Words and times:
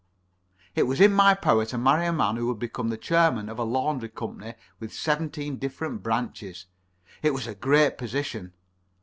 It 0.73 0.87
was 0.87 0.99
in 0.99 1.13
my 1.13 1.35
power 1.35 1.63
to 1.65 1.77
marry 1.77 2.07
a 2.07 2.11
man 2.11 2.35
who 2.35 2.47
would 2.47 2.57
become 2.57 2.87
the 2.89 2.97
chairman 2.97 3.49
of 3.49 3.59
a 3.59 3.63
Laundry 3.63 4.09
Company 4.09 4.55
with 4.79 4.91
seventeen 4.91 5.57
different 5.57 6.01
branches. 6.01 6.65
It 7.21 7.35
was 7.35 7.45
a 7.45 7.53
great 7.53 7.99
position. 7.99 8.53